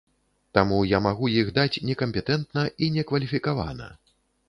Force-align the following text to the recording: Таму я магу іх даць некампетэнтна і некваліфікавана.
Таму 0.57 0.79
я 0.91 1.01
магу 1.07 1.29
іх 1.41 1.53
даць 1.59 1.81
некампетэнтна 1.91 2.67
і 2.83 2.93
некваліфікавана. 2.99 3.97